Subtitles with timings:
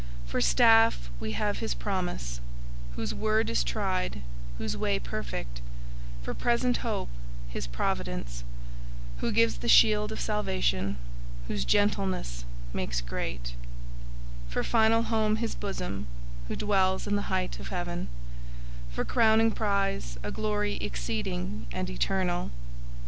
[0.25, 2.41] For staff we have His promise,
[2.95, 4.23] whose "word is tried,
[4.57, 5.61] whose way perfect:"
[6.23, 7.09] for present hope
[7.47, 8.43] His providence,
[9.19, 10.97] "who gives the shield of salvation,
[11.47, 13.53] whose gentleness makes great;"
[14.49, 16.07] for final home His bosom,
[16.47, 18.07] who "dwells in the height of Heaven;"
[18.89, 22.49] for crowning prize a glory, exceeding and eternal.